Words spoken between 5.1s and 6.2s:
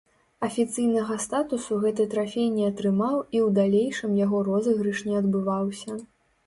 не адбываўся.